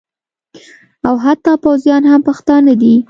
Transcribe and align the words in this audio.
او 1.07 1.15
حتی 1.25 1.53
پوځیان 1.63 2.03
هم 2.11 2.21
پښتانه 2.29 2.73
دي 2.81 2.93